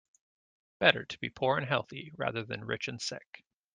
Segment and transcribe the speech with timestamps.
[0.79, 3.45] Better to be poor and healthy rather than rich and sick.